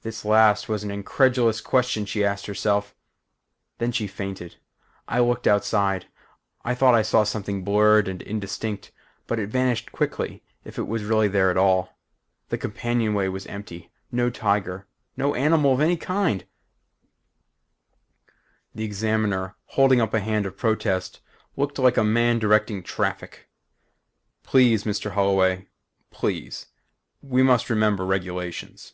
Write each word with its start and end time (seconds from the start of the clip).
_'This 0.08 0.24
last 0.24 0.68
was 0.68 0.84
an 0.84 0.92
incredulous 0.92 1.60
question 1.60 2.06
she 2.06 2.24
asked 2.24 2.46
herself. 2.46 2.94
Then 3.78 3.90
she 3.90 4.06
fainted. 4.06 4.54
I 5.08 5.18
looked 5.18 5.48
outside. 5.48 6.06
I 6.64 6.76
thought 6.76 6.94
I 6.94 7.02
saw 7.02 7.24
something 7.24 7.64
blurred 7.64 8.06
and 8.06 8.22
indistinct 8.22 8.92
but 9.26 9.40
it 9.40 9.48
vanished 9.48 9.90
quickly 9.90 10.44
if 10.64 10.78
it 10.78 10.86
was 10.86 11.02
really 11.02 11.26
there 11.26 11.50
at 11.50 11.56
all. 11.56 11.98
The 12.50 12.56
companionway 12.56 13.26
was 13.26 13.48
empty. 13.48 13.90
No 14.12 14.30
tiger. 14.30 14.86
No 15.16 15.34
animal 15.34 15.72
of 15.74 15.80
any 15.80 15.96
kind" 15.96 16.44
The 18.76 18.84
Examiner, 18.84 19.56
holding 19.70 20.00
up 20.00 20.14
a 20.14 20.20
hand 20.20 20.46
of 20.46 20.56
protest, 20.56 21.18
looked 21.56 21.80
like 21.80 21.96
a 21.96 22.04
man 22.04 22.38
directing 22.38 22.84
traffic. 22.84 23.48
"Please, 24.44 24.84
Mr. 24.84 25.14
Holloway 25.14 25.66
please. 26.12 26.66
We 27.22 27.42
must 27.42 27.68
remember 27.68 28.06
regulations." 28.06 28.92